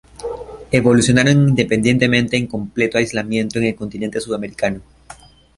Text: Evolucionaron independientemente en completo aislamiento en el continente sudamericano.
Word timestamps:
Evolucionaron 0.71 1.49
independientemente 1.49 2.35
en 2.35 2.47
completo 2.47 2.97
aislamiento 2.97 3.59
en 3.59 3.65
el 3.65 3.75
continente 3.75 4.19
sudamericano. 4.19 4.81